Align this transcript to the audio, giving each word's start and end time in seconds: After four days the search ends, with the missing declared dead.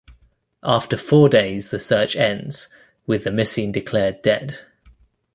After 0.63 0.97
four 0.97 1.29
days 1.29 1.69
the 1.69 1.79
search 1.79 2.15
ends, 2.15 2.67
with 3.05 3.23
the 3.25 3.31
missing 3.31 3.71
declared 3.71 4.23
dead. 4.23 4.57